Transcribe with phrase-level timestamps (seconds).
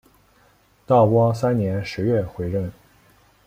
[0.87, 2.71] 道光三年十月回任。